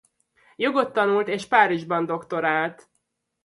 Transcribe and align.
Jogot 0.55 0.93
tanult 0.93 1.27
és 1.27 1.45
Párizsban 1.47 2.05
doktorált. 2.05 2.89